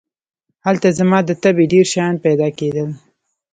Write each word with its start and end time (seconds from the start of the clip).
هلته 0.65 0.87
زما 0.99 1.19
د 1.25 1.31
طبعې 1.43 1.65
ډېر 1.73 1.85
شیان 1.93 2.15
پیدا 2.25 2.47
کېدل. 2.59 2.87